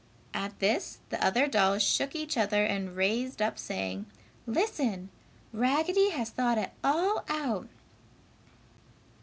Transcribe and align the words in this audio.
At 0.33 0.57
this 0.57 0.97
the 1.09 1.23
other 1.23 1.45
dolls 1.45 1.83
shook 1.83 2.15
each 2.15 2.35
other 2.35 2.63
and 2.65 2.95
raised 2.95 3.39
up 3.39 3.59
saying, 3.59 4.07
"Listen! 4.47 5.09
Raggedy 5.53 6.09
has 6.09 6.31
thought 6.31 6.57
it 6.57 6.71
all 6.83 7.23
out!" 7.29 7.67